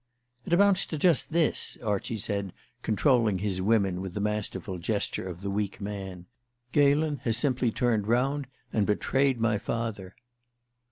[0.47, 5.41] "It amounts to just this," Archie said, controlling his women with the masterful gesture of
[5.41, 6.25] the weak man.
[6.71, 10.15] "Galen has simply turned round and betrayed my father."